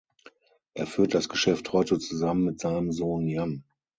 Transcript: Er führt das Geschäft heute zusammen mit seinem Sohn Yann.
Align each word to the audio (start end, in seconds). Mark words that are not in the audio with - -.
Er 0.73 0.87
führt 0.87 1.13
das 1.13 1.29
Geschäft 1.29 1.73
heute 1.73 1.99
zusammen 1.99 2.43
mit 2.45 2.59
seinem 2.59 2.91
Sohn 2.91 3.27
Yann. 3.27 3.63